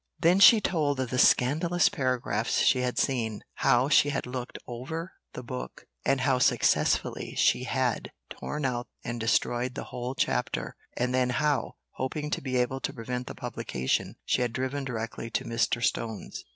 [0.19, 5.13] Then she told of the scandalous paragraphs she had seen; how she had looked over
[5.33, 11.13] the book; and how successfully she had torn out and destroyed the whole chapter; and
[11.13, 15.45] then how, hoping to be able to prevent the publication, she had driven directly to
[15.45, 15.83] Mr.
[15.83, 16.45] Stone's.